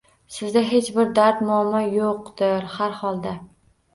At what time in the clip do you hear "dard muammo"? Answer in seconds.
1.19-1.83